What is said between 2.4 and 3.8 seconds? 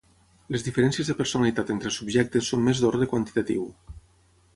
són més d'ordre quantitatiu.